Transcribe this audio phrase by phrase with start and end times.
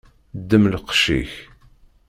[0.39, 1.33] Ddem lqec-ik.